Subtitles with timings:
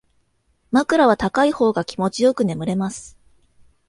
[0.71, 3.15] 枕は高い方が気持ちよく眠れます